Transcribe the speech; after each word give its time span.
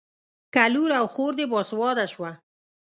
که 0.53 0.63
لور 0.73 0.91
او 0.99 1.05
خور 1.13 1.31
دې 1.39 1.45
باسواده 1.51 2.05
شوه. 2.13 2.31